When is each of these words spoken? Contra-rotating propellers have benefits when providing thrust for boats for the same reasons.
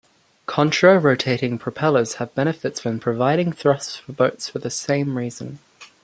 Contra-rotating 0.47 1.59
propellers 1.59 2.15
have 2.15 2.33
benefits 2.33 2.83
when 2.83 2.99
providing 2.99 3.51
thrust 3.53 4.01
for 4.01 4.13
boats 4.13 4.49
for 4.49 4.57
the 4.57 4.71
same 4.71 5.15
reasons. 5.15 5.59